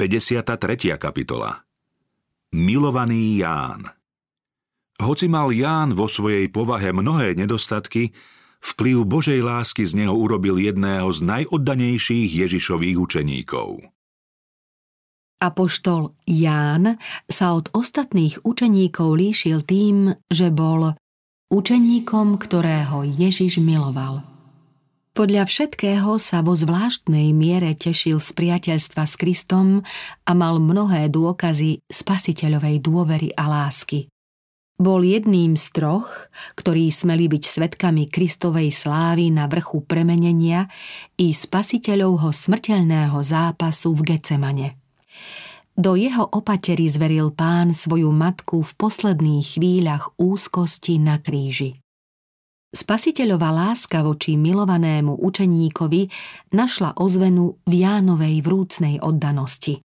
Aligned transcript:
53. 0.00 0.96
kapitola 0.96 1.60
Milovaný 2.56 3.44
Ján 3.44 3.84
Hoci 4.96 5.28
mal 5.28 5.52
Ján 5.52 5.92
vo 5.92 6.08
svojej 6.08 6.48
povahe 6.48 6.88
mnohé 6.88 7.36
nedostatky, 7.36 8.08
vplyv 8.64 9.04
Božej 9.04 9.44
lásky 9.44 9.84
z 9.84 10.00
neho 10.00 10.16
urobil 10.16 10.56
jedného 10.56 11.04
z 11.12 11.20
najoddanejších 11.20 12.32
Ježišových 12.32 12.96
učeníkov. 12.96 13.92
Apoštol 15.36 16.16
Ján 16.24 16.96
sa 17.28 17.52
od 17.52 17.68
ostatných 17.76 18.40
učeníkov 18.40 19.20
líšil 19.20 19.68
tým, 19.68 20.16
že 20.32 20.48
bol 20.48 20.96
učeníkom, 21.52 22.40
ktorého 22.40 23.04
Ježiš 23.04 23.60
miloval. 23.60 24.29
Podľa 25.10 25.42
všetkého 25.42 26.22
sa 26.22 26.38
vo 26.38 26.54
zvláštnej 26.54 27.34
miere 27.34 27.74
tešil 27.74 28.22
z 28.22 28.30
priateľstva 28.30 29.02
s 29.10 29.14
Kristom 29.18 29.82
a 30.22 30.30
mal 30.38 30.62
mnohé 30.62 31.10
dôkazy 31.10 31.82
spasiteľovej 31.90 32.78
dôvery 32.78 33.34
a 33.34 33.50
lásky. 33.50 34.06
Bol 34.80 35.04
jedným 35.04 35.60
z 35.60 35.76
troch, 35.76 36.08
ktorí 36.56 36.88
smeli 36.88 37.28
byť 37.28 37.42
svetkami 37.42 38.08
Kristovej 38.08 38.72
slávy 38.72 39.28
na 39.28 39.44
vrchu 39.44 39.84
premenenia 39.84 40.70
i 41.20 41.36
spasiteľovho 41.36 42.32
smrteľného 42.32 43.18
zápasu 43.20 43.92
v 43.92 44.14
Gecemane. 44.14 44.80
Do 45.74 45.98
jeho 45.98 46.22
opatery 46.22 46.86
zveril 46.88 47.34
pán 47.34 47.76
svoju 47.76 48.08
matku 48.08 48.62
v 48.62 48.72
posledných 48.78 49.58
chvíľach 49.58 50.16
úzkosti 50.16 50.96
na 51.02 51.20
kríži. 51.20 51.82
Spasiteľová 52.70 53.50
láska 53.50 54.06
voči 54.06 54.38
milovanému 54.38 55.18
učeníkovi 55.18 56.06
našla 56.54 57.02
ozvenu 57.02 57.58
v 57.66 57.82
Jánovej 57.82 58.46
vrúcnej 58.46 59.02
oddanosti. 59.02 59.82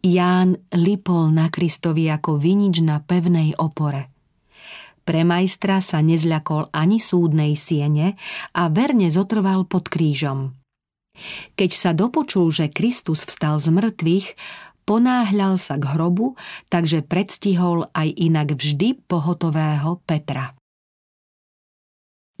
Ján 0.00 0.56
lipol 0.72 1.28
na 1.36 1.52
Kristovi 1.52 2.08
ako 2.08 2.40
vinič 2.40 2.80
na 2.80 3.04
pevnej 3.04 3.52
opore. 3.60 4.08
Pre 5.04 5.20
majstra 5.20 5.84
sa 5.84 6.00
nezľakol 6.00 6.72
ani 6.72 6.96
súdnej 6.96 7.52
siene 7.60 8.16
a 8.56 8.72
verne 8.72 9.12
zotrval 9.12 9.68
pod 9.68 9.92
krížom. 9.92 10.56
Keď 11.60 11.70
sa 11.76 11.92
dopočul, 11.92 12.48
že 12.56 12.72
Kristus 12.72 13.28
vstal 13.28 13.60
z 13.60 13.68
mŕtvych, 13.68 14.26
ponáhľal 14.88 15.60
sa 15.60 15.76
k 15.76 15.84
hrobu, 15.92 16.40
takže 16.72 17.04
predstihol 17.04 17.84
aj 17.92 18.08
inak 18.16 18.56
vždy 18.56 18.96
pohotového 19.04 20.00
Petra 20.08 20.56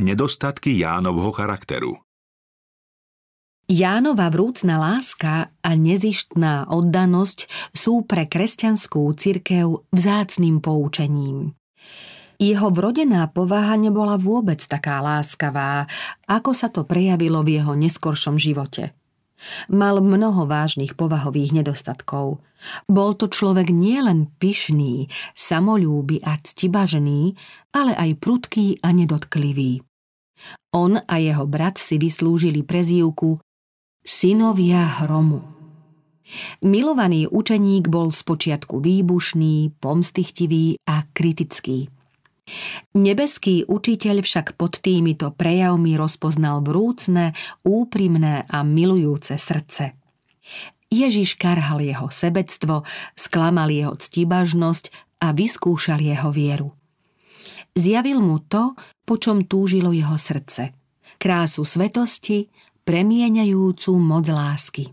nedostatky 0.02 0.76
Jánovho 0.76 1.30
charakteru. 1.32 1.96
Jánova 3.72 4.28
vrúcna 4.28 4.76
láska 4.76 5.54
a 5.64 5.70
nezištná 5.72 6.68
oddanosť 6.68 7.72
sú 7.72 8.04
pre 8.04 8.28
kresťanskú 8.28 9.06
cirkev 9.16 9.88
vzácným 9.94 10.60
poučením. 10.60 11.56
Jeho 12.42 12.74
vrodená 12.74 13.30
povaha 13.30 13.78
nebola 13.78 14.18
vôbec 14.18 14.58
taká 14.66 14.98
láskavá, 14.98 15.86
ako 16.26 16.50
sa 16.52 16.68
to 16.74 16.82
prejavilo 16.82 17.46
v 17.46 17.62
jeho 17.62 17.78
neskoršom 17.78 18.34
živote. 18.34 18.92
Mal 19.70 20.02
mnoho 20.02 20.46
vážnych 20.46 20.98
povahových 20.98 21.62
nedostatkov. 21.62 22.42
Bol 22.86 23.14
to 23.18 23.26
človek 23.30 23.70
nielen 23.70 24.30
pyšný, 24.38 25.10
samolúby 25.34 26.22
a 26.22 26.38
ctibažený, 26.38 27.34
ale 27.74 27.94
aj 27.94 28.10
prudký 28.22 28.78
a 28.82 28.90
nedotklivý. 28.90 29.82
On 30.72 30.96
a 30.96 31.14
jeho 31.20 31.44
brat 31.44 31.76
si 31.76 32.00
vyslúžili 32.00 32.64
prezývku 32.64 33.38
synovia 34.02 35.04
hromu. 35.04 35.44
Milovaný 36.64 37.28
učeník 37.28 37.92
bol 37.92 38.08
spočiatku 38.08 38.80
výbušný, 38.80 39.76
pomstichtivý 39.78 40.80
a 40.88 41.04
kritický. 41.12 41.92
Nebeský 42.98 43.68
učiteľ 43.68 44.24
však 44.24 44.58
pod 44.58 44.82
týmito 44.82 45.30
prejavmi 45.30 45.94
rozpoznal 45.94 46.64
vrúcne, 46.64 47.36
úprimné 47.62 48.48
a 48.48 48.66
milujúce 48.66 49.38
srdce. 49.38 49.94
Ježiš 50.92 51.40
karhal 51.40 51.80
jeho 51.80 52.12
sebectvo, 52.12 52.84
sklamal 53.16 53.72
jeho 53.72 53.94
ctibažnosť 53.96 54.92
a 55.24 55.32
vyskúšal 55.32 56.02
jeho 56.02 56.28
vieru. 56.34 56.68
Zjavil 57.72 58.20
mu 58.20 58.36
to, 58.44 58.76
po 59.08 59.16
čom 59.16 59.48
túžilo 59.48 59.96
jeho 59.96 60.20
srdce. 60.20 60.76
Krásu 61.16 61.64
svetosti, 61.64 62.52
premieňajúcu 62.84 63.92
moc 63.96 64.28
lásky. 64.28 64.92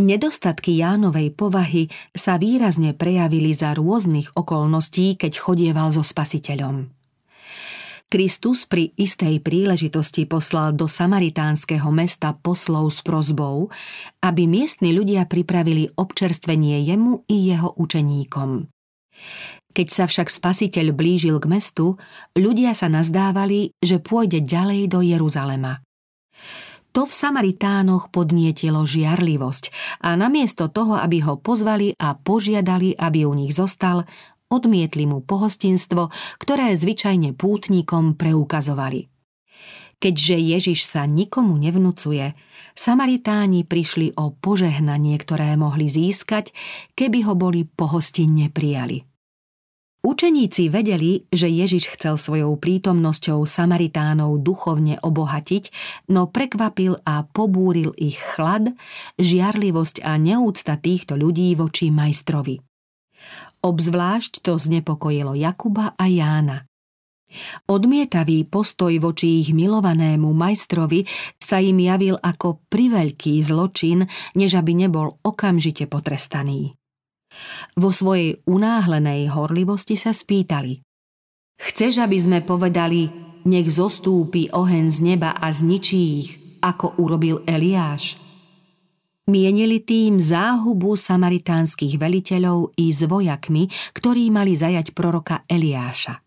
Nedostatky 0.00 0.80
Jánovej 0.80 1.36
povahy 1.36 1.92
sa 2.16 2.40
výrazne 2.40 2.96
prejavili 2.96 3.52
za 3.52 3.76
rôznych 3.76 4.32
okolností, 4.32 5.20
keď 5.20 5.32
chodieval 5.36 5.92
so 5.92 6.00
spasiteľom. 6.00 6.88
Kristus 8.10 8.66
pri 8.66 8.90
istej 8.98 9.38
príležitosti 9.38 10.26
poslal 10.26 10.74
do 10.74 10.90
samaritánskeho 10.90 11.94
mesta 11.94 12.34
poslov 12.34 12.90
s 12.90 13.06
prozbou, 13.06 13.70
aby 14.18 14.50
miestni 14.50 14.90
ľudia 14.90 15.30
pripravili 15.30 15.94
občerstvenie 15.94 16.82
jemu 16.90 17.22
i 17.30 17.54
jeho 17.54 17.70
učeníkom. 17.78 18.66
Keď 19.70 19.86
sa 19.86 20.04
však 20.10 20.26
spasiteľ 20.26 20.90
blížil 20.90 21.38
k 21.38 21.46
mestu, 21.46 21.94
ľudia 22.34 22.74
sa 22.74 22.90
nazdávali, 22.90 23.70
že 23.78 24.02
pôjde 24.02 24.42
ďalej 24.42 24.90
do 24.90 25.00
Jeruzalema. 25.06 25.78
To 26.90 27.06
v 27.06 27.12
Samaritánoch 27.14 28.10
podnietilo 28.10 28.82
žiarlivosť 28.82 29.70
a 30.02 30.18
namiesto 30.18 30.66
toho, 30.66 30.98
aby 30.98 31.22
ho 31.22 31.38
pozvali 31.38 31.94
a 31.94 32.18
požiadali, 32.18 32.98
aby 32.98 33.22
u 33.22 33.32
nich 33.38 33.54
zostal, 33.54 34.10
odmietli 34.50 35.06
mu 35.06 35.22
pohostinstvo, 35.22 36.10
ktoré 36.42 36.74
zvyčajne 36.74 37.38
pútnikom 37.38 38.18
preukazovali. 38.18 39.06
Keďže 40.00 40.36
Ježiš 40.40 40.80
sa 40.88 41.06
nikomu 41.06 41.54
nevnúcuje, 41.60 42.34
Samaritáni 42.74 43.68
prišli 43.68 44.16
o 44.16 44.32
požehnanie, 44.32 45.14
ktoré 45.20 45.54
mohli 45.54 45.86
získať, 45.86 46.50
keby 46.96 47.28
ho 47.28 47.36
boli 47.36 47.68
pohostinne 47.68 48.48
prijali. 48.48 49.09
Učeníci 50.00 50.72
vedeli, 50.72 51.28
že 51.28 51.44
Ježiš 51.44 51.92
chcel 51.92 52.16
svojou 52.16 52.56
prítomnosťou 52.56 53.44
Samaritánov 53.44 54.40
duchovne 54.40 54.96
obohatiť, 54.96 55.68
no 56.08 56.24
prekvapil 56.24 57.04
a 57.04 57.28
pobúril 57.28 57.92
ich 58.00 58.16
chlad, 58.16 58.72
žiarlivosť 59.20 60.00
a 60.00 60.16
neúcta 60.16 60.80
týchto 60.80 61.20
ľudí 61.20 61.52
voči 61.52 61.92
majstrovi. 61.92 62.64
Obzvlášť 63.60 64.40
to 64.40 64.56
znepokojilo 64.56 65.36
Jakuba 65.36 65.92
a 65.92 66.08
Jána. 66.08 66.64
Odmietavý 67.68 68.48
postoj 68.48 68.96
voči 68.98 69.44
ich 69.44 69.52
milovanému 69.52 70.32
majstrovi 70.32 71.04
sa 71.36 71.60
im 71.60 71.76
javil 71.76 72.16
ako 72.16 72.64
priveľký 72.72 73.36
zločin, 73.44 74.08
než 74.32 74.56
aby 74.56 74.72
nebol 74.74 75.20
okamžite 75.22 75.86
potrestaný. 75.86 76.79
Vo 77.78 77.90
svojej 77.94 78.42
unáhlenej 78.46 79.30
horlivosti 79.30 79.94
sa 79.94 80.10
spýtali. 80.10 80.82
Chceš, 81.60 82.00
aby 82.00 82.18
sme 82.18 82.38
povedali, 82.40 83.08
nech 83.44 83.68
zostúpi 83.68 84.48
oheň 84.52 84.84
z 84.92 84.98
neba 85.04 85.36
a 85.36 85.52
zničí 85.52 86.00
ich, 86.20 86.30
ako 86.60 87.00
urobil 87.00 87.44
Eliáš? 87.48 88.16
Mienili 89.30 89.80
tým 89.84 90.18
záhubu 90.18 90.98
samaritánskych 90.98 91.96
veliteľov 92.00 92.74
i 92.76 92.90
s 92.90 93.06
vojakmi, 93.06 93.70
ktorí 93.94 94.28
mali 94.32 94.58
zajať 94.58 94.90
proroka 94.90 95.46
Eliáša. 95.46 96.18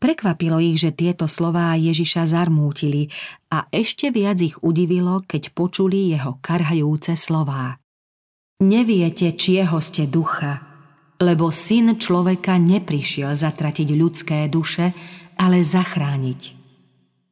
Prekvapilo 0.00 0.56
ich, 0.64 0.80
že 0.80 0.96
tieto 0.96 1.28
slová 1.28 1.76
Ježiša 1.76 2.32
zarmútili 2.32 3.12
a 3.52 3.68
ešte 3.68 4.08
viac 4.08 4.40
ich 4.40 4.56
udivilo, 4.64 5.20
keď 5.28 5.52
počuli 5.52 6.16
jeho 6.16 6.40
karhajúce 6.40 7.20
slová. 7.20 7.79
Neviete, 8.60 9.32
čieho 9.40 9.80
ste 9.80 10.04
ducha, 10.04 10.60
lebo 11.16 11.48
syn 11.48 11.96
človeka 11.96 12.60
neprišiel 12.60 13.32
zatratiť 13.32 13.88
ľudské 13.96 14.38
duše, 14.52 14.92
ale 15.40 15.64
zachrániť. 15.64 16.60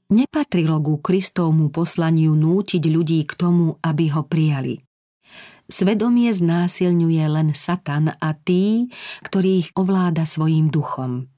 Nepatrilo 0.09 0.81
ku 0.81 1.05
Kristovmu 1.05 1.69
poslaniu 1.69 2.33
nútiť 2.33 2.81
ľudí 2.81 3.21
k 3.29 3.33
tomu, 3.37 3.77
aby 3.85 4.09
ho 4.17 4.25
prijali. 4.25 4.81
Svedomie 5.69 6.33
znásilňuje 6.33 7.25
len 7.29 7.53
Satan 7.53 8.09
a 8.09 8.33
tí, 8.33 8.89
ktorých 9.21 9.77
ovláda 9.77 10.25
svojim 10.25 10.73
duchom. 10.73 11.29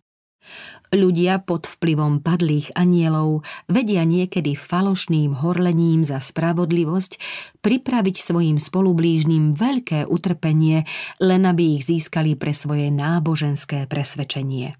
Ľudia 0.91 1.47
pod 1.47 1.70
vplyvom 1.70 2.19
padlých 2.19 2.75
anielov 2.75 3.47
vedia 3.70 4.02
niekedy 4.02 4.58
falošným 4.58 5.38
horlením 5.38 6.02
za 6.02 6.19
spravodlivosť 6.19 7.23
pripraviť 7.62 8.17
svojim 8.19 8.58
spolublížnym 8.58 9.55
veľké 9.55 10.11
utrpenie, 10.11 10.91
len 11.23 11.43
aby 11.47 11.79
ich 11.79 11.87
získali 11.87 12.35
pre 12.35 12.50
svoje 12.50 12.91
náboženské 12.91 13.87
presvedčenie. 13.87 14.75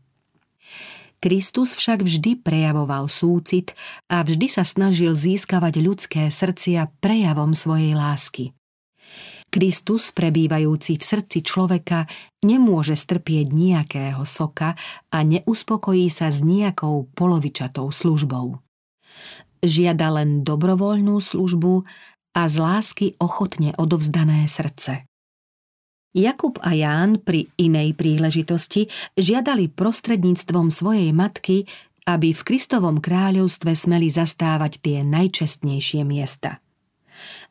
Kristus 1.21 1.77
však 1.77 2.01
vždy 2.01 2.41
prejavoval 2.41 3.07
súcit 3.07 3.77
a 4.09 4.25
vždy 4.25 4.49
sa 4.49 4.65
snažil 4.65 5.13
získavať 5.13 5.75
ľudské 5.79 6.23
srdcia 6.33 6.89
prejavom 6.99 7.53
svojej 7.53 7.93
lásky. 7.93 8.57
Kristus, 9.51 10.15
prebývajúci 10.15 10.97
v 10.97 11.05
srdci 11.05 11.43
človeka, 11.43 12.07
nemôže 12.47 12.95
strpieť 12.95 13.51
nejakého 13.51 14.23
soka 14.23 14.79
a 15.11 15.19
neuspokojí 15.27 16.07
sa 16.07 16.31
s 16.31 16.41
nejakou 16.47 17.11
polovičatou 17.19 17.91
službou. 17.91 18.63
Žiada 19.61 20.09
len 20.23 20.47
dobrovoľnú 20.47 21.19
službu 21.19 21.85
a 22.39 22.43
z 22.47 22.57
lásky 22.57 23.07
ochotne 23.19 23.75
odovzdané 23.75 24.47
srdce. 24.47 25.05
Jakub 26.11 26.59
a 26.63 26.75
Ján 26.75 27.23
pri 27.23 27.51
inej 27.55 27.95
príležitosti 27.95 28.91
žiadali 29.15 29.71
prostredníctvom 29.71 30.71
svojej 30.71 31.11
matky, 31.15 31.71
aby 32.07 32.35
v 32.35 32.43
Kristovom 32.43 32.99
kráľovstve 32.99 33.71
smeli 33.75 34.11
zastávať 34.11 34.83
tie 34.83 34.99
najčestnejšie 35.07 36.03
miesta. 36.03 36.59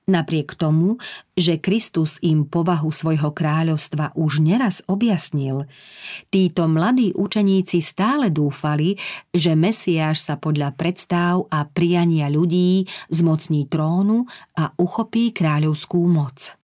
Napriek 0.10 0.58
tomu, 0.58 0.98
že 1.38 1.62
Kristus 1.62 2.18
im 2.26 2.50
povahu 2.50 2.90
svojho 2.90 3.30
kráľovstva 3.30 4.18
už 4.18 4.42
neraz 4.42 4.82
objasnil, 4.90 5.70
títo 6.34 6.66
mladí 6.66 7.14
učeníci 7.14 7.78
stále 7.86 8.34
dúfali, 8.34 8.98
že 9.30 9.54
Mesiáš 9.54 10.26
sa 10.26 10.42
podľa 10.42 10.74
predstav 10.74 11.46
a 11.54 11.62
priania 11.70 12.26
ľudí 12.26 12.90
zmocní 13.14 13.70
trónu 13.70 14.26
a 14.58 14.74
uchopí 14.82 15.30
kráľovskú 15.30 16.02
moc. 16.10 16.58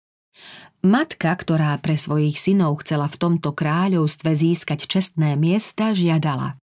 Matka, 0.83 1.35
ktorá 1.35 1.75
pre 1.83 1.99
svojich 1.99 2.39
synov 2.39 2.79
chcela 2.83 3.11
v 3.11 3.19
tomto 3.19 3.51
kráľovstve 3.51 4.31
získať 4.31 4.87
čestné 4.87 5.35
miesta, 5.35 5.91
žiadala 5.91 6.62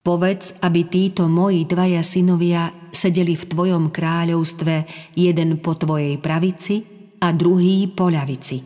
Povedz, 0.00 0.56
aby 0.64 0.88
títo 0.88 1.28
moji 1.28 1.68
dvaja 1.68 2.00
synovia 2.00 2.72
sedeli 2.88 3.36
v 3.36 3.44
tvojom 3.44 3.92
kráľovstve 3.92 4.74
jeden 5.12 5.60
po 5.60 5.76
tvojej 5.76 6.16
pravici 6.16 6.80
a 7.20 7.36
druhý 7.36 7.84
po 7.92 8.08
ľavici. 8.08 8.64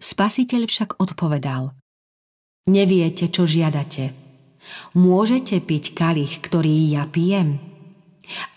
Spasiteľ 0.00 0.62
však 0.64 0.90
odpovedal 0.96 1.76
Neviete, 2.66 3.28
čo 3.28 3.44
žiadate. 3.44 4.10
Môžete 4.96 5.60
piť 5.62 5.94
kalich, 5.94 6.40
ktorý 6.40 6.90
ja 6.90 7.04
pijem? 7.06 7.60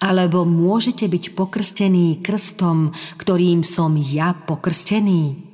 Alebo 0.02 0.48
môžete 0.48 1.06
byť 1.06 1.38
pokrstení 1.38 2.18
krstom, 2.24 2.96
ktorým 3.22 3.62
som 3.62 3.94
ja 4.00 4.34
pokrstený? 4.34 5.49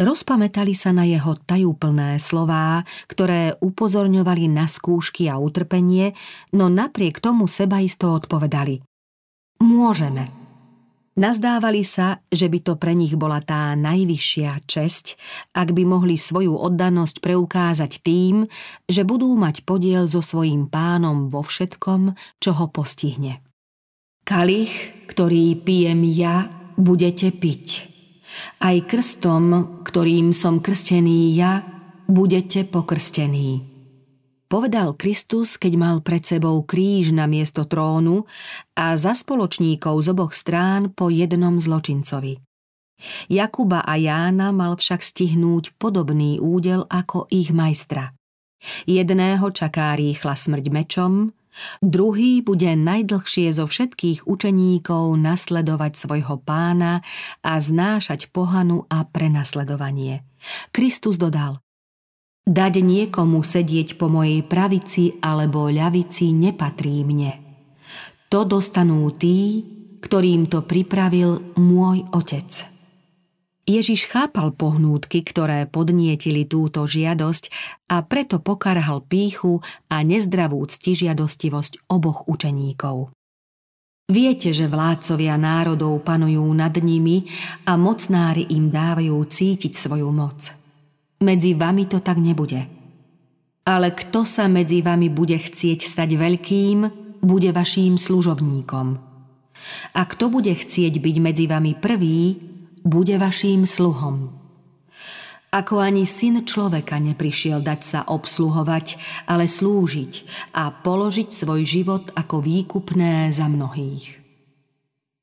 Rozpamätali 0.00 0.72
sa 0.72 0.96
na 0.96 1.04
jeho 1.04 1.36
tajúplné 1.36 2.16
slová, 2.24 2.88
ktoré 3.04 3.52
upozorňovali 3.60 4.48
na 4.48 4.64
skúšky 4.64 5.28
a 5.28 5.36
utrpenie, 5.36 6.16
no 6.56 6.72
napriek 6.72 7.20
tomu 7.20 7.44
sebaisto 7.44 8.08
odpovedali. 8.08 8.80
Môžeme. 9.60 10.32
Nazdávali 11.20 11.84
sa, 11.84 12.24
že 12.32 12.48
by 12.48 12.58
to 12.64 12.72
pre 12.80 12.96
nich 12.96 13.12
bola 13.12 13.44
tá 13.44 13.76
najvyššia 13.76 14.64
česť, 14.64 15.20
ak 15.52 15.76
by 15.76 15.84
mohli 15.84 16.16
svoju 16.16 16.56
oddanosť 16.56 17.20
preukázať 17.20 18.00
tým, 18.00 18.48
že 18.88 19.04
budú 19.04 19.36
mať 19.36 19.68
podiel 19.68 20.08
so 20.08 20.24
svojím 20.24 20.72
pánom 20.72 21.28
vo 21.28 21.44
všetkom, 21.44 22.16
čo 22.40 22.56
ho 22.56 22.72
postihne. 22.72 23.44
Kalich, 24.24 24.96
ktorý 25.12 25.60
pijem 25.60 26.08
ja, 26.08 26.48
budete 26.80 27.36
piť. 27.36 27.89
Aj 28.60 28.76
krstom, 28.76 29.80
ktorým 29.84 30.36
som 30.36 30.60
krstený 30.60 31.34
ja, 31.34 31.64
budete 32.06 32.66
pokrstení 32.66 33.70
povedal 34.50 34.98
Kristus, 34.98 35.54
keď 35.54 35.72
mal 35.78 35.96
pred 36.02 36.26
sebou 36.26 36.66
kríž 36.66 37.14
na 37.14 37.30
miesto 37.30 37.62
trónu 37.70 38.26
a 38.74 38.98
za 38.98 39.14
spoločníkov 39.14 40.02
z 40.02 40.10
oboch 40.10 40.34
strán 40.34 40.90
po 40.90 41.06
jednom 41.06 41.62
zločincovi. 41.62 42.42
Jakuba 43.30 43.80
a 43.86 43.96
Jána 43.96 44.50
mal 44.52 44.76
však 44.76 45.00
stihnúť 45.00 45.78
podobný 45.80 46.42
údel 46.42 46.84
ako 46.90 47.30
ich 47.32 47.54
majstra. 47.54 48.12
Jedného 48.84 49.48
čaká 49.56 49.96
rýchla 49.96 50.36
smrť 50.36 50.66
mečom, 50.68 51.32
druhý 51.82 52.40
bude 52.40 52.72
najdlhšie 52.74 53.50
zo 53.50 53.66
všetkých 53.66 54.26
učeníkov 54.26 55.14
nasledovať 55.18 55.92
svojho 55.98 56.40
pána 56.42 57.02
a 57.44 57.52
znášať 57.58 58.30
pohanu 58.30 58.86
a 58.88 59.04
prenasledovanie. 59.06 60.22
Kristus 60.72 61.20
dodal– 61.20 61.60
Dať 62.50 62.82
niekomu 62.82 63.44
sedieť 63.44 64.00
po 64.00 64.08
mojej 64.08 64.42
pravici 64.42 65.22
alebo 65.22 65.68
ľavici 65.68 66.32
nepatrí 66.32 67.04
mne. 67.04 67.32
To 68.32 68.48
dostanú 68.48 69.06
tí, 69.14 69.62
ktorým 70.00 70.48
to 70.48 70.64
pripravil 70.64 71.54
môj 71.60 72.08
otec. 72.10 72.79
Ježiš 73.70 74.10
chápal 74.10 74.50
pohnútky, 74.50 75.22
ktoré 75.22 75.70
podnietili 75.70 76.42
túto 76.42 76.82
žiadosť 76.82 77.54
a 77.86 78.02
preto 78.02 78.42
pokarhal 78.42 79.06
píchu 79.06 79.62
a 79.86 80.02
nezdravú 80.02 80.66
ctižiadostivosť 80.66 81.86
oboch 81.86 82.26
učeníkov. 82.26 83.14
Viete, 84.10 84.50
že 84.50 84.66
vládcovia 84.66 85.38
národov 85.38 86.02
panujú 86.02 86.42
nad 86.50 86.74
nimi 86.74 87.30
a 87.62 87.78
mocnári 87.78 88.50
im 88.50 88.74
dávajú 88.74 89.14
cítiť 89.22 89.78
svoju 89.78 90.10
moc– 90.10 90.40
medzi 91.20 91.52
vami 91.52 91.84
to 91.84 92.00
tak 92.00 92.16
nebude. 92.16 92.64
Ale 93.68 93.92
kto 93.92 94.24
sa 94.24 94.48
medzi 94.48 94.80
vami 94.80 95.12
bude 95.12 95.36
chcieť 95.36 95.84
stať 95.84 96.16
veľkým, 96.16 96.78
bude 97.20 97.52
vaším 97.52 98.00
služobníkom. 98.00 98.86
A 99.92 100.00
kto 100.08 100.32
bude 100.32 100.48
chcieť 100.56 100.96
byť 100.96 101.16
medzi 101.20 101.44
vami 101.44 101.76
prvý, 101.76 102.40
bude 102.84 103.16
vaším 103.18 103.68
sluhom. 103.68 104.40
Ako 105.50 105.82
ani 105.82 106.06
syn 106.06 106.46
človeka 106.46 107.02
neprišiel 107.02 107.58
dať 107.58 107.80
sa 107.82 108.00
obsluhovať, 108.06 109.02
ale 109.26 109.50
slúžiť 109.50 110.12
a 110.54 110.70
položiť 110.70 111.26
svoj 111.34 111.66
život 111.66 112.04
ako 112.14 112.38
výkupné 112.38 113.34
za 113.34 113.50
mnohých. 113.50 114.22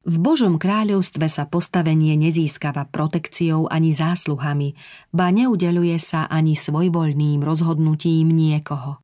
V 0.08 0.16
Božom 0.24 0.56
kráľovstve 0.56 1.28
sa 1.28 1.48
postavenie 1.48 2.16
nezískava 2.16 2.88
protekciou 2.88 3.68
ani 3.68 3.92
zásluhami, 3.92 4.76
ba 5.12 5.32
neudeluje 5.32 6.00
sa 6.00 6.28
ani 6.32 6.56
svojvoľným 6.56 7.44
rozhodnutím 7.44 8.32
niekoho. 8.32 9.04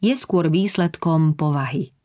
Je 0.00 0.12
skôr 0.16 0.48
výsledkom 0.48 1.36
povahy. 1.36 1.96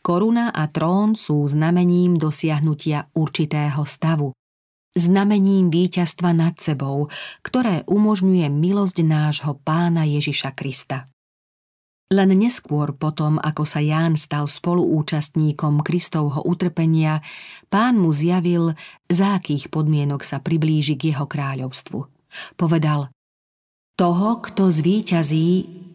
Koruna 0.00 0.52
a 0.52 0.68
trón 0.68 1.16
sú 1.16 1.44
znamením 1.48 2.16
dosiahnutia 2.16 3.12
určitého 3.12 3.84
stavu, 3.84 4.32
znamením 4.96 5.68
víťazstva 5.68 6.32
nad 6.32 6.56
sebou, 6.56 7.12
ktoré 7.44 7.84
umožňuje 7.84 8.48
milosť 8.48 9.04
nášho 9.04 9.52
pána 9.60 10.08
Ježiša 10.08 10.56
Krista. 10.56 11.12
Len 12.06 12.30
neskôr 12.38 12.94
potom, 12.94 13.36
ako 13.42 13.66
sa 13.66 13.82
Ján 13.82 14.14
stal 14.14 14.46
spoluúčastníkom 14.46 15.82
Kristovho 15.82 16.38
utrpenia, 16.46 17.18
pán 17.66 17.98
mu 17.98 18.14
zjavil, 18.14 18.78
za 19.10 19.42
akých 19.42 19.74
podmienok 19.74 20.22
sa 20.22 20.38
priblíži 20.38 20.94
k 20.94 21.10
jeho 21.10 21.26
kráľovstvu. 21.26 21.98
Povedal, 22.54 23.10
toho, 23.96 24.38
kto 24.38 24.70
zvíťazí, 24.70 25.48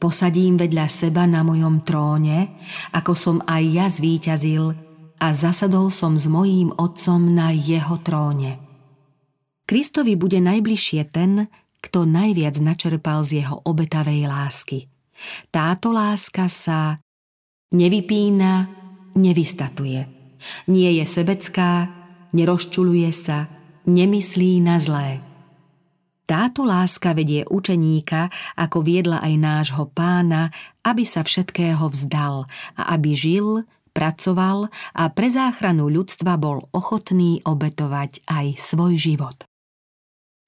posadím 0.04 0.58
vedľa 0.60 0.90
seba 0.90 1.24
na 1.30 1.48
mojom 1.48 1.86
tróne, 1.86 2.60
ako 2.92 3.14
som 3.14 3.38
aj 3.46 3.64
ja 3.72 3.88
zvíťazil 3.88 4.74
a 5.22 5.28
zasadol 5.32 5.94
som 5.94 6.18
s 6.18 6.26
mojím 6.26 6.74
otcom 6.76 7.22
na 7.32 7.54
jeho 7.54 8.02
tróne. 8.02 8.71
Kristovi 9.72 10.20
bude 10.20 10.44
najbližšie 10.44 11.08
ten, 11.16 11.48
kto 11.80 12.04
najviac 12.04 12.60
načerpal 12.60 13.24
z 13.24 13.40
jeho 13.40 13.64
obetavej 13.64 14.28
lásky– 14.28 14.80
táto 15.50 15.94
láska 15.94 16.50
sa 16.50 16.98
nevypína, 17.74 18.68
nevystatuje. 19.16 20.02
Nie 20.68 20.90
je 20.98 21.06
sebecká, 21.06 21.90
nerozčuluje 22.34 23.10
sa, 23.14 23.46
nemyslí 23.86 24.62
na 24.64 24.82
zlé. 24.82 25.22
Táto 26.26 26.64
láska 26.64 27.12
vedie 27.12 27.44
učeníka, 27.44 28.32
ako 28.56 28.88
viedla 28.88 29.20
aj 29.20 29.34
nášho 29.36 29.86
pána, 29.92 30.48
aby 30.80 31.04
sa 31.04 31.28
všetkého 31.28 31.92
vzdal 31.92 32.48
a 32.80 32.82
aby 32.96 33.12
žil, 33.12 33.68
pracoval 33.92 34.72
a 34.96 35.04
pre 35.12 35.28
záchranu 35.28 35.92
ľudstva 35.92 36.40
bol 36.40 36.72
ochotný 36.72 37.44
obetovať 37.44 38.24
aj 38.32 38.56
svoj 38.56 38.96
život. 38.96 39.51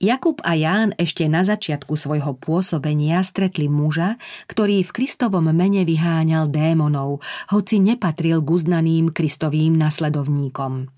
Jakub 0.03 0.43
a 0.43 0.51
Ján 0.59 0.91
ešte 0.99 1.31
na 1.31 1.47
začiatku 1.47 1.95
svojho 1.95 2.35
pôsobenia 2.35 3.23
stretli 3.23 3.71
muža, 3.71 4.19
ktorý 4.51 4.83
v 4.83 4.91
Kristovom 4.91 5.47
mene 5.55 5.87
vyháňal 5.87 6.51
démonov, 6.51 7.23
hoci 7.47 7.79
nepatril 7.79 8.43
k 8.43 8.47
uznaným 8.51 9.15
Kristovým 9.15 9.79
nasledovníkom. 9.79 10.91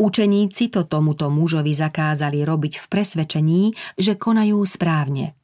Učeníci 0.00 0.72
to 0.72 0.88
tomuto 0.88 1.28
mužovi 1.28 1.76
zakázali 1.76 2.40
robiť 2.40 2.80
v 2.80 2.86
presvedčení, 2.88 3.62
že 4.00 4.16
konajú 4.16 4.64
správne. 4.64 5.36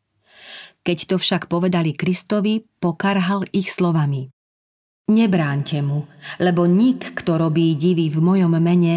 Keď 0.81 1.13
to 1.13 1.17
však 1.21 1.53
povedali 1.53 1.93
Kristovi, 1.93 2.65
pokarhal 2.81 3.45
ich 3.53 3.69
slovami. 3.69 4.33
Nebránte 5.13 5.85
mu, 5.85 6.09
lebo 6.41 6.65
nik, 6.65 7.13
kto 7.21 7.37
robí 7.37 7.77
divy 7.77 8.09
v 8.09 8.17
mojom 8.17 8.57
mene, 8.57 8.95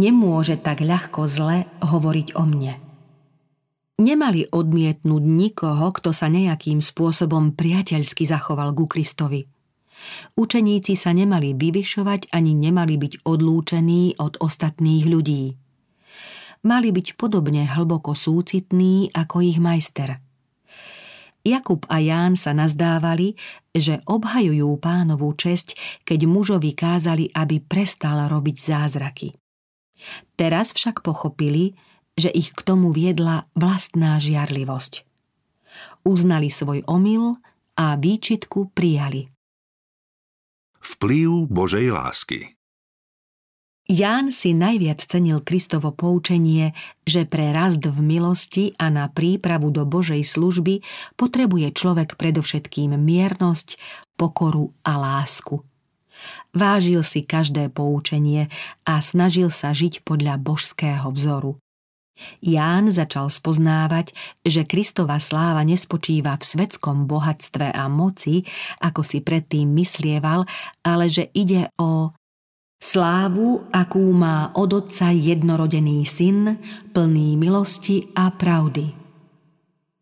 nemôže 0.00 0.56
tak 0.56 0.80
ľahko 0.80 1.28
zle 1.28 1.68
hovoriť 1.84 2.32
o 2.32 2.44
mne. 2.48 2.87
Nemali 3.98 4.46
odmietnúť 4.46 5.24
nikoho, 5.26 5.90
kto 5.90 6.14
sa 6.14 6.30
nejakým 6.30 6.78
spôsobom 6.78 7.58
priateľsky 7.58 8.30
zachoval 8.30 8.70
ku 8.72 8.86
Kristovi. 8.86 9.42
Učeníci 10.38 10.94
sa 10.94 11.10
nemali 11.10 11.58
vyvyšovať 11.58 12.30
ani 12.30 12.54
nemali 12.54 12.94
byť 12.94 13.26
odlúčení 13.26 14.14
od 14.22 14.38
ostatných 14.38 15.04
ľudí. 15.10 15.58
Mali 16.62 16.88
byť 16.94 17.18
podobne 17.18 17.66
hlboko 17.66 18.14
súcitní 18.14 19.10
ako 19.10 19.36
ich 19.42 19.58
majster– 19.58 20.22
Jakub 21.48 21.86
a 21.88 22.02
Ján 22.02 22.36
sa 22.36 22.52
nazdávali, 22.52 23.38
že 23.72 24.04
obhajujú 24.04 24.68
pánovú 24.82 25.32
česť, 25.32 26.02
keď 26.04 26.28
mužovi 26.28 26.76
kázali, 26.76 27.32
aby 27.32 27.62
prestal 27.64 28.28
robiť 28.28 28.56
zázraky. 28.58 29.32
Teraz 30.36 30.76
však 30.76 31.00
pochopili, 31.00 31.74
že 32.18 32.28
ich 32.34 32.50
k 32.50 32.60
tomu 32.66 32.90
viedla 32.90 33.46
vlastná 33.54 34.18
žiarlivosť. 34.18 35.06
Uznali 36.02 36.50
svoj 36.50 36.82
omyl 36.90 37.38
a 37.78 37.94
výčitku 37.94 38.74
prijali. 38.74 39.30
Vplyv 40.82 41.46
Božej 41.46 41.94
lásky 41.94 42.58
Ján 43.88 44.36
si 44.36 44.52
najviac 44.52 45.00
cenil 45.00 45.40
Kristovo 45.40 45.96
poučenie, 45.96 46.76
že 47.08 47.24
pre 47.24 47.56
rast 47.56 47.80
v 47.80 47.98
milosti 48.04 48.76
a 48.76 48.92
na 48.92 49.08
prípravu 49.08 49.72
do 49.72 49.88
Božej 49.88 50.28
služby 50.28 50.84
potrebuje 51.16 51.72
človek 51.72 52.20
predovšetkým 52.20 52.92
miernosť, 53.00 53.80
pokoru 54.20 54.76
a 54.84 55.00
lásku. 55.00 55.64
Vážil 56.52 57.00
si 57.00 57.24
každé 57.24 57.72
poučenie 57.72 58.52
a 58.84 59.00
snažil 59.00 59.48
sa 59.48 59.72
žiť 59.72 60.04
podľa 60.04 60.36
božského 60.36 61.08
vzoru. 61.08 61.56
Ján 62.42 62.90
začal 62.90 63.30
spoznávať, 63.30 64.14
že 64.42 64.66
Kristova 64.66 65.18
sláva 65.22 65.62
nespočíva 65.62 66.36
v 66.38 66.44
svetskom 66.44 67.06
bohatstve 67.06 67.70
a 67.74 67.86
moci, 67.86 68.46
ako 68.82 69.02
si 69.02 69.22
predtým 69.22 69.70
myslieval, 69.74 70.46
ale 70.82 71.06
že 71.10 71.30
ide 71.34 71.70
o 71.78 72.12
Slávu, 72.78 73.66
akú 73.74 74.14
má 74.14 74.54
od 74.54 74.70
Otca 74.70 75.10
jednorodený 75.10 76.06
syn, 76.06 76.62
plný 76.94 77.34
milosti 77.34 78.06
a 78.14 78.30
pravdy. 78.30 78.94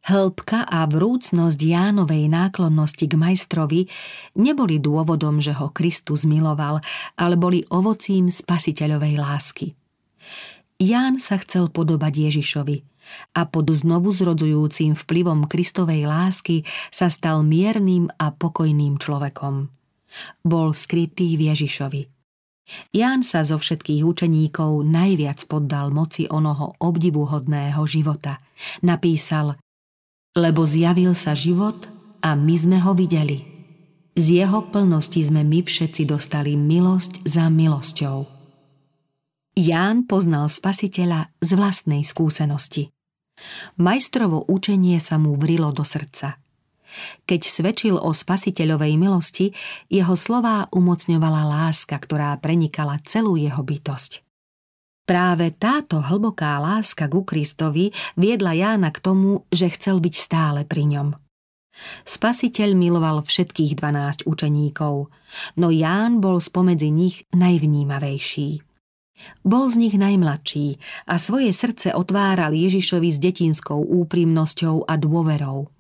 Hĺbka 0.06 0.68
a 0.68 0.86
vrúcnosť 0.86 1.56
Jánovej 1.58 2.30
náklonnosti 2.30 3.10
k 3.10 3.18
majstrovi 3.18 3.90
neboli 4.38 4.78
dôvodom, 4.78 5.42
že 5.42 5.56
ho 5.56 5.72
Kristus 5.72 6.28
miloval, 6.28 6.78
ale 7.18 7.34
boli 7.34 7.64
ovocím 7.72 8.30
spasiteľovej 8.30 9.14
lásky. 9.18 9.66
Ján 10.76 11.22
sa 11.22 11.40
chcel 11.40 11.72
podobať 11.72 12.28
Ježišovi 12.28 12.84
a 13.38 13.46
pod 13.48 13.70
znovu 13.70 14.12
zrodzujúcim 14.12 14.92
vplyvom 14.98 15.46
Kristovej 15.46 16.04
lásky 16.04 16.66
sa 16.92 17.06
stal 17.08 17.46
miernym 17.46 18.12
a 18.18 18.34
pokojným 18.34 18.98
človekom. 18.98 19.72
Bol 20.44 20.68
skrytý 20.76 21.36
v 21.38 21.54
Ježišovi– 21.54 22.02
Ján 22.90 23.22
sa 23.22 23.46
zo 23.46 23.62
všetkých 23.62 24.02
učeníkov 24.02 24.82
najviac 24.82 25.46
poddal 25.46 25.94
moci 25.94 26.26
onoho 26.26 26.74
obdivuhodného 26.82 27.78
života. 27.86 28.42
Napísal, 28.82 29.54
lebo 30.34 30.66
zjavil 30.66 31.14
sa 31.14 31.38
život 31.38 31.86
a 32.20 32.34
my 32.34 32.56
sme 32.58 32.78
ho 32.82 32.92
videli. 32.92 33.46
Z 34.16 34.42
jeho 34.42 34.66
plnosti 34.72 35.20
sme 35.22 35.46
my 35.46 35.62
všetci 35.62 36.08
dostali 36.08 36.58
milosť 36.58 37.22
za 37.28 37.46
milosťou. 37.46 38.35
Ján 39.56 40.04
poznal 40.04 40.52
spasiteľa 40.52 41.32
z 41.40 41.50
vlastnej 41.56 42.04
skúsenosti. 42.04 42.92
Majstrovo 43.80 44.44
učenie 44.44 45.00
sa 45.00 45.16
mu 45.16 45.36
vrilo 45.36 45.72
do 45.72 45.82
srdca– 45.82 46.36
keď 47.26 47.40
svedčil 47.44 47.94
o 47.98 48.10
spasiteľovej 48.14 48.96
milosti, 48.96 49.52
jeho 49.90 50.14
slová 50.16 50.70
umocňovala 50.72 51.42
láska, 51.44 51.98
ktorá 51.98 52.36
prenikala 52.40 53.02
celú 53.04 53.36
jeho 53.36 53.60
bytosť. 53.60 54.24
Práve 55.06 55.54
táto 55.54 56.02
hlboká 56.02 56.58
láska 56.58 57.06
ku 57.06 57.22
Kristovi 57.22 57.94
viedla 58.18 58.58
Jána 58.58 58.90
k 58.90 58.98
tomu, 58.98 59.46
že 59.54 59.70
chcel 59.70 60.02
byť 60.02 60.14
stále 60.18 60.60
pri 60.66 60.98
ňom. 60.98 61.08
Spasiteľ 62.08 62.72
miloval 62.74 63.22
všetkých 63.22 63.76
dvanásť 63.78 64.26
učeníkov, 64.26 65.12
no 65.60 65.68
Ján 65.68 66.18
bol 66.18 66.40
spomedzi 66.42 66.90
nich 66.90 67.22
najvnímavejší. 67.36 68.75
Bol 69.42 69.72
z 69.72 69.76
nich 69.88 69.96
najmladší 69.96 70.76
a 71.08 71.16
svoje 71.16 71.52
srdce 71.52 71.96
otváral 71.96 72.52
Ježišovi 72.52 73.08
s 73.10 73.18
detinskou 73.18 73.80
úprimnosťou 73.80 74.84
a 74.84 74.94
dôverou. 75.00 75.72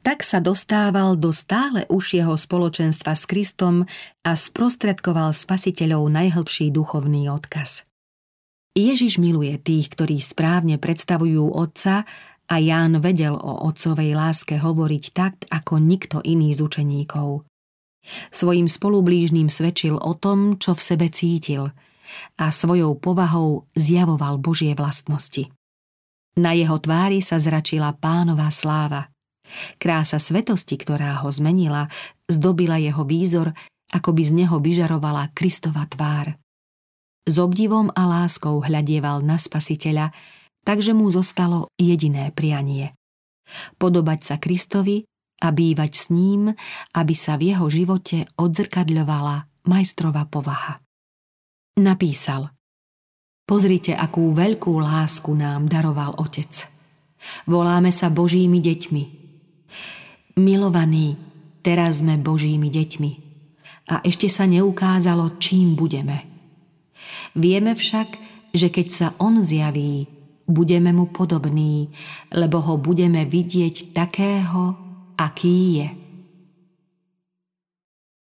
Tak 0.00 0.24
sa 0.24 0.40
dostával 0.40 1.20
do 1.20 1.28
stále 1.28 1.84
užšieho 1.92 2.32
spoločenstva 2.32 3.12
s 3.12 3.28
Kristom 3.28 3.84
a 4.24 4.32
sprostredkoval 4.32 5.36
spasiteľov 5.36 6.08
najhlbší 6.08 6.72
duchovný 6.72 7.28
odkaz. 7.28 7.84
Ježiš 8.72 9.20
miluje 9.20 9.60
tých, 9.60 9.92
ktorí 9.92 10.22
správne 10.24 10.80
predstavujú 10.80 11.52
Otca 11.52 12.08
a 12.48 12.54
Ján 12.56 13.04
vedel 13.04 13.36
o 13.36 13.68
otcovej 13.68 14.16
láske 14.16 14.56
hovoriť 14.56 15.04
tak, 15.12 15.34
ako 15.52 15.76
nikto 15.76 16.24
iný 16.24 16.56
z 16.56 16.64
učeníkov. 16.64 17.44
Svojim 18.32 18.72
spolublížnym 18.72 19.52
svedčil 19.52 20.00
o 20.00 20.16
tom, 20.16 20.56
čo 20.56 20.72
v 20.72 20.80
sebe 20.80 21.06
cítil 21.12 21.76
a 22.38 22.50
svojou 22.50 22.96
povahou 22.98 23.66
zjavoval 23.74 24.38
Božie 24.38 24.74
vlastnosti. 24.74 25.50
Na 26.38 26.54
jeho 26.54 26.78
tvári 26.78 27.20
sa 27.20 27.42
zračila 27.42 27.94
pánová 27.96 28.48
sláva– 28.54 29.06
Krása 29.76 30.22
svetosti, 30.22 30.78
ktorá 30.78 31.22
ho 31.22 31.28
zmenila, 31.30 31.90
zdobila 32.30 32.78
jeho 32.78 33.02
výzor, 33.02 33.52
ako 33.90 34.14
by 34.14 34.22
z 34.22 34.32
neho 34.44 34.56
vyžarovala 34.62 35.34
Kristova 35.34 35.86
tvár. 35.90 36.38
S 37.26 37.36
obdivom 37.36 37.90
a 37.92 38.02
láskou 38.06 38.62
hľadieval 38.62 39.22
na 39.22 39.36
spasiteľa, 39.36 40.14
takže 40.62 40.94
mu 40.94 41.10
zostalo 41.10 41.68
jediné 41.76 42.30
prianie. 42.32 42.94
Podobať 43.76 44.18
sa 44.22 44.36
Kristovi 44.38 45.02
a 45.42 45.50
bývať 45.50 45.92
s 45.98 46.06
ním, 46.14 46.54
aby 46.94 47.14
sa 47.18 47.34
v 47.34 47.54
jeho 47.54 47.66
živote 47.66 48.30
odzrkadľovala 48.38 49.66
majstrova 49.66 50.26
povaha. 50.30 50.78
Napísal 51.78 52.50
Pozrite, 53.46 53.94
akú 53.94 54.30
veľkú 54.34 54.78
lásku 54.78 55.30
nám 55.34 55.66
daroval 55.66 56.14
Otec. 56.18 56.70
Voláme 57.46 57.90
sa 57.94 58.10
Božími 58.10 58.58
deťmi– 58.58 59.04
Milovaní, 60.40 61.20
teraz 61.60 62.00
sme 62.00 62.16
Božími 62.16 62.72
deťmi 62.72 63.10
a 63.92 64.00
ešte 64.06 64.30
sa 64.32 64.48
neukázalo, 64.48 65.36
čím 65.36 65.76
budeme. 65.76 66.24
Vieme 67.36 67.76
však, 67.76 68.08
že 68.54 68.72
keď 68.72 68.86
sa 68.88 69.06
On 69.18 69.42
zjaví, 69.44 70.06
budeme 70.48 70.94
mu 70.94 71.10
podobní, 71.12 71.92
lebo 72.32 72.62
ho 72.62 72.80
budeme 72.80 73.28
vidieť 73.28 73.92
takého, 73.92 74.78
aký 75.18 75.82
je. 75.82 75.88